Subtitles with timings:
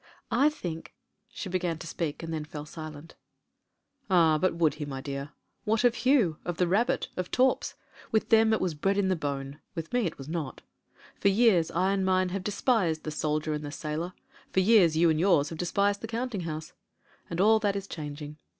[0.31, 0.95] "I think"
[1.29, 3.13] She began to speak, and then fell silent
[4.09, 4.39] "Ah!
[4.39, 5.29] but would he, my dear?
[5.63, 7.75] What of Hugh, of the Rabbit, of Torps?
[8.11, 10.63] With them it was bred in the bone— with me it was not
[11.19, 14.13] For years I and mine have despised the soldier and the sailor:
[14.51, 16.73] for years you and yours have despised the coimting house.
[17.29, 18.37] And all that is changing.